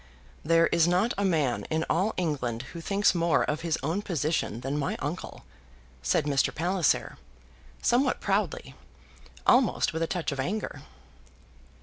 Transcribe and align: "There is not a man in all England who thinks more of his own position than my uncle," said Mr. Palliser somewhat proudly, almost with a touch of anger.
"There 0.43 0.65
is 0.65 0.87
not 0.87 1.13
a 1.15 1.23
man 1.23 1.65
in 1.65 1.85
all 1.87 2.15
England 2.17 2.63
who 2.73 2.81
thinks 2.81 3.13
more 3.13 3.43
of 3.43 3.61
his 3.61 3.77
own 3.83 4.01
position 4.01 4.61
than 4.61 4.79
my 4.79 4.95
uncle," 4.97 5.43
said 6.01 6.25
Mr. 6.25 6.49
Palliser 6.51 7.19
somewhat 7.83 8.19
proudly, 8.19 8.73
almost 9.45 9.93
with 9.93 10.01
a 10.01 10.07
touch 10.07 10.31
of 10.31 10.39
anger. 10.39 10.81